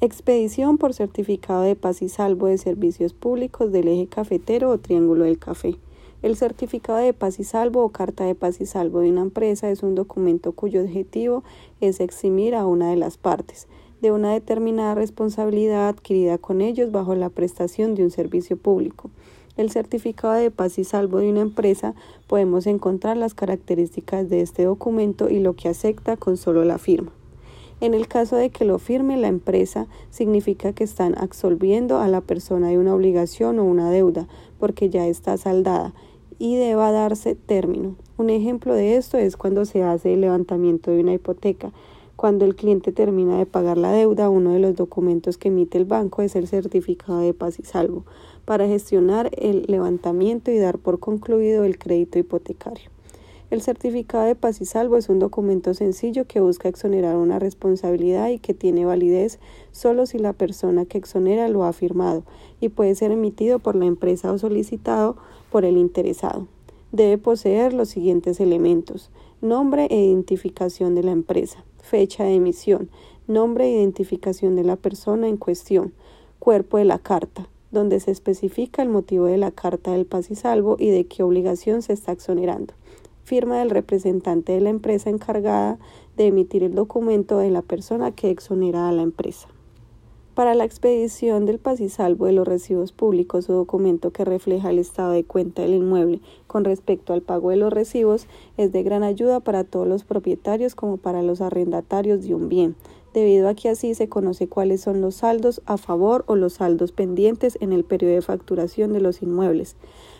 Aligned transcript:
Expedición 0.00 0.78
por 0.78 0.94
certificado 0.94 1.62
de 1.62 1.74
paz 1.74 2.02
y 2.02 2.08
salvo 2.08 2.46
de 2.46 2.56
servicios 2.56 3.14
públicos 3.14 3.72
del 3.72 3.88
eje 3.88 4.06
cafetero 4.06 4.70
o 4.70 4.78
triángulo 4.78 5.24
del 5.24 5.40
café. 5.40 5.76
El 6.22 6.36
certificado 6.36 6.98
de 7.00 7.12
paz 7.12 7.40
y 7.40 7.44
salvo 7.44 7.82
o 7.82 7.88
carta 7.88 8.22
de 8.22 8.36
paz 8.36 8.60
y 8.60 8.66
salvo 8.66 9.00
de 9.00 9.10
una 9.10 9.22
empresa 9.22 9.70
es 9.70 9.82
un 9.82 9.96
documento 9.96 10.52
cuyo 10.52 10.82
objetivo 10.82 11.42
es 11.80 11.98
eximir 11.98 12.54
a 12.54 12.64
una 12.64 12.90
de 12.90 12.96
las 12.96 13.18
partes 13.18 13.66
de 14.00 14.12
una 14.12 14.32
determinada 14.32 14.94
responsabilidad 14.94 15.88
adquirida 15.88 16.38
con 16.38 16.60
ellos 16.60 16.92
bajo 16.92 17.16
la 17.16 17.30
prestación 17.30 17.96
de 17.96 18.04
un 18.04 18.12
servicio 18.12 18.56
público. 18.56 19.10
El 19.56 19.70
certificado 19.70 20.34
de 20.34 20.52
paz 20.52 20.78
y 20.78 20.84
salvo 20.84 21.18
de 21.18 21.28
una 21.30 21.40
empresa 21.40 21.96
podemos 22.28 22.68
encontrar 22.68 23.16
las 23.16 23.34
características 23.34 24.28
de 24.28 24.42
este 24.42 24.64
documento 24.64 25.28
y 25.28 25.40
lo 25.40 25.54
que 25.54 25.68
acepta 25.68 26.16
con 26.16 26.36
solo 26.36 26.64
la 26.64 26.78
firma. 26.78 27.17
En 27.80 27.94
el 27.94 28.08
caso 28.08 28.34
de 28.34 28.50
que 28.50 28.64
lo 28.64 28.78
firme 28.78 29.16
la 29.16 29.28
empresa, 29.28 29.86
significa 30.10 30.72
que 30.72 30.82
están 30.82 31.16
absolviendo 31.16 31.98
a 31.98 32.08
la 32.08 32.20
persona 32.20 32.68
de 32.68 32.78
una 32.78 32.94
obligación 32.94 33.60
o 33.60 33.64
una 33.64 33.90
deuda, 33.90 34.26
porque 34.58 34.90
ya 34.90 35.06
está 35.06 35.36
saldada 35.36 35.94
y 36.40 36.56
deba 36.56 36.90
darse 36.90 37.34
término. 37.34 37.94
Un 38.16 38.30
ejemplo 38.30 38.74
de 38.74 38.96
esto 38.96 39.16
es 39.16 39.36
cuando 39.36 39.64
se 39.64 39.82
hace 39.82 40.14
el 40.14 40.22
levantamiento 40.22 40.90
de 40.90 41.00
una 41.00 41.14
hipoteca. 41.14 41.72
Cuando 42.16 42.44
el 42.44 42.56
cliente 42.56 42.90
termina 42.90 43.38
de 43.38 43.46
pagar 43.46 43.78
la 43.78 43.92
deuda, 43.92 44.28
uno 44.28 44.52
de 44.52 44.58
los 44.58 44.74
documentos 44.74 45.38
que 45.38 45.48
emite 45.48 45.78
el 45.78 45.84
banco 45.84 46.22
es 46.22 46.34
el 46.34 46.48
certificado 46.48 47.20
de 47.20 47.32
paz 47.32 47.60
y 47.60 47.62
salvo 47.62 48.04
para 48.44 48.66
gestionar 48.66 49.30
el 49.36 49.66
levantamiento 49.68 50.50
y 50.50 50.58
dar 50.58 50.78
por 50.78 50.98
concluido 50.98 51.64
el 51.64 51.78
crédito 51.78 52.18
hipotecario. 52.18 52.90
El 53.50 53.62
certificado 53.62 54.26
de 54.26 54.34
paz 54.34 54.60
y 54.60 54.66
salvo 54.66 54.98
es 54.98 55.08
un 55.08 55.20
documento 55.20 55.72
sencillo 55.72 56.26
que 56.26 56.40
busca 56.40 56.68
exonerar 56.68 57.16
una 57.16 57.38
responsabilidad 57.38 58.28
y 58.28 58.38
que 58.38 58.52
tiene 58.52 58.84
validez 58.84 59.38
solo 59.72 60.04
si 60.04 60.18
la 60.18 60.34
persona 60.34 60.84
que 60.84 60.98
exonera 60.98 61.48
lo 61.48 61.64
ha 61.64 61.72
firmado 61.72 62.24
y 62.60 62.68
puede 62.68 62.94
ser 62.94 63.10
emitido 63.10 63.58
por 63.58 63.74
la 63.74 63.86
empresa 63.86 64.30
o 64.32 64.36
solicitado 64.36 65.16
por 65.50 65.64
el 65.64 65.78
interesado. 65.78 66.46
Debe 66.92 67.16
poseer 67.16 67.72
los 67.72 67.88
siguientes 67.88 68.38
elementos: 68.38 69.10
nombre 69.40 69.86
e 69.86 70.04
identificación 70.04 70.94
de 70.94 71.04
la 71.04 71.12
empresa, 71.12 71.64
fecha 71.78 72.24
de 72.24 72.34
emisión, 72.34 72.90
nombre 73.28 73.64
e 73.64 73.78
identificación 73.78 74.56
de 74.56 74.64
la 74.64 74.76
persona 74.76 75.26
en 75.26 75.38
cuestión, 75.38 75.94
cuerpo 76.38 76.76
de 76.76 76.84
la 76.84 76.98
carta, 76.98 77.48
donde 77.70 77.98
se 78.00 78.10
especifica 78.10 78.82
el 78.82 78.90
motivo 78.90 79.24
de 79.24 79.38
la 79.38 79.52
carta 79.52 79.92
del 79.92 80.04
paz 80.04 80.30
y 80.30 80.34
salvo 80.34 80.76
y 80.78 80.90
de 80.90 81.06
qué 81.06 81.22
obligación 81.22 81.80
se 81.80 81.94
está 81.94 82.12
exonerando 82.12 82.74
firma 83.28 83.58
del 83.58 83.68
representante 83.68 84.52
de 84.52 84.60
la 84.62 84.70
empresa 84.70 85.10
encargada 85.10 85.78
de 86.16 86.28
emitir 86.28 86.64
el 86.64 86.74
documento 86.74 87.36
de 87.36 87.50
la 87.50 87.60
persona 87.60 88.10
que 88.10 88.30
exonera 88.30 88.88
a 88.88 88.92
la 88.92 89.02
empresa. 89.02 89.48
Para 90.34 90.54
la 90.54 90.64
expedición 90.64 91.44
del 91.44 91.58
paz 91.58 91.80
y 91.80 91.90
salvo 91.90 92.24
de 92.24 92.32
los 92.32 92.48
recibos 92.48 92.92
públicos 92.92 93.50
o 93.50 93.52
documento 93.52 94.12
que 94.12 94.24
refleja 94.24 94.70
el 94.70 94.78
estado 94.78 95.10
de 95.10 95.24
cuenta 95.24 95.60
del 95.60 95.74
inmueble 95.74 96.20
con 96.46 96.64
respecto 96.64 97.12
al 97.12 97.20
pago 97.20 97.50
de 97.50 97.56
los 97.56 97.70
recibos 97.70 98.28
es 98.56 98.72
de 98.72 98.82
gran 98.82 99.02
ayuda 99.02 99.40
para 99.40 99.64
todos 99.64 99.86
los 99.86 100.04
propietarios 100.04 100.74
como 100.74 100.96
para 100.96 101.22
los 101.22 101.42
arrendatarios 101.42 102.22
de 102.22 102.34
un 102.34 102.48
bien, 102.48 102.76
debido 103.12 103.48
a 103.48 103.54
que 103.54 103.68
así 103.68 103.94
se 103.94 104.08
conoce 104.08 104.48
cuáles 104.48 104.80
son 104.80 105.02
los 105.02 105.16
saldos 105.16 105.60
a 105.66 105.76
favor 105.76 106.24
o 106.28 106.34
los 106.34 106.54
saldos 106.54 106.92
pendientes 106.92 107.58
en 107.60 107.74
el 107.74 107.84
periodo 107.84 108.14
de 108.14 108.22
facturación 108.22 108.94
de 108.94 109.00
los 109.00 109.22
inmuebles. 109.22 109.76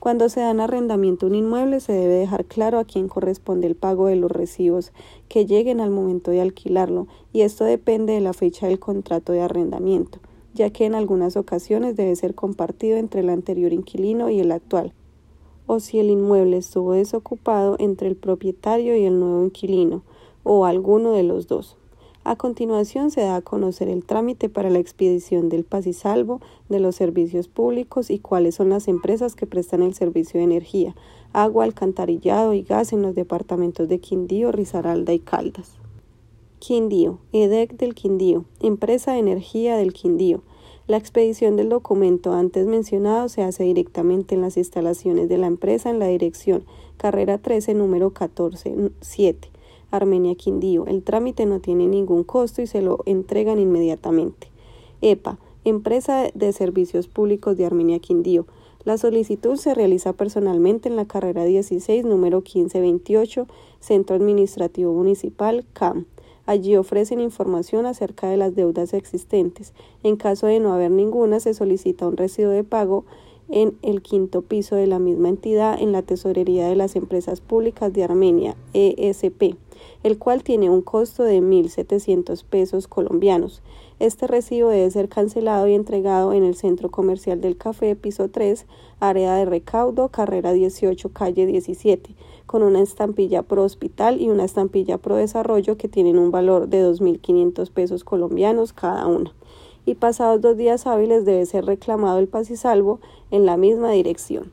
Cuando 0.00 0.30
se 0.30 0.40
da 0.40 0.50
en 0.50 0.60
arrendamiento 0.60 1.26
un 1.26 1.34
inmueble, 1.34 1.78
se 1.78 1.92
debe 1.92 2.14
dejar 2.14 2.46
claro 2.46 2.78
a 2.78 2.86
quién 2.86 3.06
corresponde 3.06 3.66
el 3.66 3.76
pago 3.76 4.06
de 4.06 4.16
los 4.16 4.30
recibos 4.30 4.92
que 5.28 5.44
lleguen 5.44 5.78
al 5.78 5.90
momento 5.90 6.30
de 6.30 6.40
alquilarlo, 6.40 7.06
y 7.34 7.42
esto 7.42 7.64
depende 7.64 8.14
de 8.14 8.22
la 8.22 8.32
fecha 8.32 8.66
del 8.66 8.78
contrato 8.78 9.34
de 9.34 9.42
arrendamiento, 9.42 10.18
ya 10.54 10.70
que 10.70 10.86
en 10.86 10.94
algunas 10.94 11.36
ocasiones 11.36 11.96
debe 11.96 12.16
ser 12.16 12.34
compartido 12.34 12.96
entre 12.96 13.20
el 13.20 13.28
anterior 13.28 13.74
inquilino 13.74 14.30
y 14.30 14.40
el 14.40 14.52
actual, 14.52 14.94
o 15.66 15.80
si 15.80 15.98
el 15.98 16.08
inmueble 16.08 16.56
estuvo 16.56 16.94
desocupado 16.94 17.76
entre 17.78 18.08
el 18.08 18.16
propietario 18.16 18.96
y 18.96 19.04
el 19.04 19.20
nuevo 19.20 19.44
inquilino, 19.44 20.02
o 20.44 20.64
alguno 20.64 21.12
de 21.12 21.24
los 21.24 21.46
dos. 21.46 21.76
A 22.22 22.36
continuación 22.36 23.10
se 23.10 23.22
da 23.22 23.36
a 23.36 23.40
conocer 23.40 23.88
el 23.88 24.04
trámite 24.04 24.50
para 24.50 24.68
la 24.68 24.78
expedición 24.78 25.48
del 25.48 25.64
paz 25.64 25.86
y 25.86 25.94
salvo 25.94 26.42
de 26.68 26.78
los 26.78 26.94
servicios 26.94 27.48
públicos 27.48 28.10
y 28.10 28.18
cuáles 28.18 28.56
son 28.56 28.68
las 28.68 28.88
empresas 28.88 29.34
que 29.34 29.46
prestan 29.46 29.82
el 29.82 29.94
servicio 29.94 30.38
de 30.38 30.44
energía, 30.44 30.94
agua, 31.32 31.64
alcantarillado 31.64 32.52
y 32.52 32.62
gas 32.62 32.92
en 32.92 33.00
los 33.00 33.14
departamentos 33.14 33.88
de 33.88 34.00
Quindío, 34.00 34.52
Risaralda 34.52 35.14
y 35.14 35.18
Caldas. 35.18 35.78
Quindío, 36.58 37.20
EDEC 37.32 37.78
del 37.78 37.94
Quindío, 37.94 38.44
Empresa 38.60 39.12
de 39.12 39.20
Energía 39.20 39.78
del 39.78 39.94
Quindío. 39.94 40.42
La 40.86 40.98
expedición 40.98 41.56
del 41.56 41.70
documento 41.70 42.34
antes 42.34 42.66
mencionado 42.66 43.30
se 43.30 43.42
hace 43.42 43.64
directamente 43.64 44.34
en 44.34 44.42
las 44.42 44.58
instalaciones 44.58 45.30
de 45.30 45.38
la 45.38 45.46
empresa 45.46 45.88
en 45.88 45.98
la 45.98 46.08
dirección 46.08 46.64
Carrera 46.98 47.38
13, 47.38 47.72
número 47.72 48.12
147 48.14 49.59
Armenia 49.90 50.34
Quindío. 50.34 50.86
El 50.86 51.02
trámite 51.02 51.46
no 51.46 51.60
tiene 51.60 51.86
ningún 51.86 52.24
costo 52.24 52.62
y 52.62 52.66
se 52.66 52.82
lo 52.82 53.00
entregan 53.06 53.58
inmediatamente. 53.58 54.48
EPA, 55.02 55.38
Empresa 55.64 56.30
de 56.34 56.52
Servicios 56.52 57.08
Públicos 57.08 57.56
de 57.56 57.66
Armenia 57.66 57.98
Quindío. 57.98 58.46
La 58.84 58.96
solicitud 58.96 59.56
se 59.56 59.74
realiza 59.74 60.14
personalmente 60.14 60.88
en 60.88 60.96
la 60.96 61.04
carrera 61.04 61.44
16, 61.44 62.04
número 62.06 62.38
1528, 62.38 63.46
Centro 63.78 64.16
Administrativo 64.16 64.94
Municipal, 64.94 65.66
CAM. 65.74 66.06
Allí 66.46 66.76
ofrecen 66.76 67.20
información 67.20 67.84
acerca 67.84 68.28
de 68.28 68.38
las 68.38 68.54
deudas 68.54 68.94
existentes. 68.94 69.74
En 70.02 70.16
caso 70.16 70.46
de 70.46 70.60
no 70.60 70.72
haber 70.72 70.90
ninguna, 70.90 71.40
se 71.40 71.52
solicita 71.52 72.08
un 72.08 72.16
residuo 72.16 72.50
de 72.50 72.64
pago 72.64 73.04
en 73.50 73.76
el 73.82 74.02
quinto 74.02 74.42
piso 74.42 74.76
de 74.76 74.86
la 74.86 74.98
misma 74.98 75.28
entidad 75.28 75.80
en 75.80 75.92
la 75.92 76.02
Tesorería 76.02 76.68
de 76.68 76.76
las 76.76 76.96
Empresas 76.96 77.40
Públicas 77.40 77.92
de 77.92 78.04
Armenia, 78.04 78.56
ESP 78.72 79.54
el 80.02 80.18
cual 80.18 80.42
tiene 80.42 80.70
un 80.70 80.82
costo 80.82 81.22
de 81.22 81.40
1.700 81.40 82.44
pesos 82.44 82.88
colombianos. 82.88 83.62
Este 83.98 84.26
recibo 84.26 84.70
debe 84.70 84.90
ser 84.90 85.08
cancelado 85.08 85.68
y 85.68 85.74
entregado 85.74 86.32
en 86.32 86.42
el 86.42 86.54
Centro 86.54 86.90
Comercial 86.90 87.40
del 87.40 87.56
Café, 87.56 87.96
piso 87.96 88.30
3, 88.30 88.66
área 88.98 89.34
de 89.36 89.44
recaudo, 89.44 90.08
carrera 90.08 90.52
18, 90.52 91.10
calle 91.10 91.44
17, 91.44 92.14
con 92.46 92.62
una 92.62 92.80
estampilla 92.80 93.42
pro 93.42 93.62
hospital 93.62 94.20
y 94.20 94.30
una 94.30 94.44
estampilla 94.44 94.96
pro 94.98 95.16
desarrollo 95.16 95.76
que 95.76 95.88
tienen 95.88 96.18
un 96.18 96.30
valor 96.30 96.68
de 96.68 96.82
2.500 96.82 97.70
pesos 97.70 98.04
colombianos 98.04 98.72
cada 98.72 99.06
una. 99.06 99.34
Y 99.86 99.94
pasados 99.94 100.40
dos 100.40 100.56
días 100.56 100.86
hábiles 100.86 101.24
debe 101.24 101.46
ser 101.46 101.64
reclamado 101.64 102.18
el 102.18 102.28
paz 102.28 102.50
y 102.50 102.56
salvo 102.56 103.00
en 103.30 103.46
la 103.46 103.56
misma 103.56 103.90
dirección. 103.90 104.52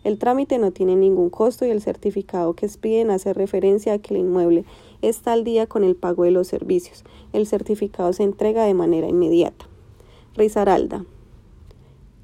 El 0.04 0.18
trámite 0.18 0.58
no 0.58 0.72
tiene 0.72 0.96
ningún 0.96 1.30
costo 1.30 1.64
y 1.64 1.70
el 1.70 1.80
certificado 1.80 2.54
que 2.54 2.66
expiden 2.66 3.10
hace 3.10 3.32
referencia 3.32 3.92
a 3.92 3.98
que 3.98 4.14
el 4.14 4.20
inmueble 4.20 4.64
está 5.00 5.32
al 5.32 5.44
día 5.44 5.66
con 5.66 5.84
el 5.84 5.94
pago 5.94 6.24
de 6.24 6.32
los 6.32 6.48
servicios. 6.48 7.04
El 7.32 7.46
certificado 7.46 8.12
se 8.12 8.24
entrega 8.24 8.64
de 8.64 8.74
manera 8.74 9.08
inmediata. 9.08 9.66
Risaralda. 10.34 11.04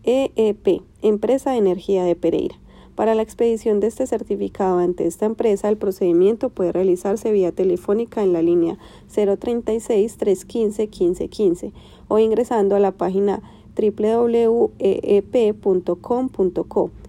EEP, 0.03 0.83
Empresa 1.03 1.53
de 1.53 1.59
Energía 1.59 2.03
de 2.05 2.17
Pereira. 2.17 2.57
Para 2.95 3.15
la 3.15 3.23
expedición 3.23 3.79
de 3.79 3.87
este 3.87 4.09
certificado 4.09 4.79
ante 4.79 5.07
esta 5.07 5.27
empresa, 5.27 5.69
el 5.69 5.77
procedimiento 5.77 6.49
puede 6.49 6.73
realizarse 6.73 7.31
vía 7.31 7.53
telefónica 7.53 8.25
en 8.25 8.33
la 8.33 8.43
línea 8.43 8.77
036-315-1515 9.15 11.71
o 12.09 12.19
ingresando 12.19 12.75
a 12.75 12.81
la 12.81 12.91
página 12.91 13.41
www.eep.com.co. 13.77 14.73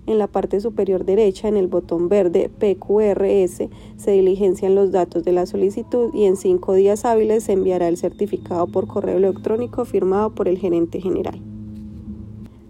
En 0.09 0.17
la 0.17 0.25
parte 0.25 0.59
superior 0.59 1.05
derecha, 1.05 1.47
en 1.47 1.55
el 1.55 1.67
botón 1.67 2.09
verde 2.09 2.49
PQRS, 2.49 3.69
se 3.97 4.11
diligencian 4.11 4.73
los 4.73 4.91
datos 4.91 5.23
de 5.23 5.31
la 5.33 5.45
solicitud 5.45 6.11
y 6.15 6.25
en 6.25 6.35
cinco 6.35 6.73
días 6.73 7.05
hábiles 7.05 7.43
se 7.43 7.51
enviará 7.51 7.87
el 7.87 7.95
certificado 7.95 8.65
por 8.65 8.87
correo 8.87 9.17
electrónico 9.17 9.85
firmado 9.85 10.31
por 10.31 10.47
el 10.47 10.57
gerente 10.57 10.99
general. 10.99 11.39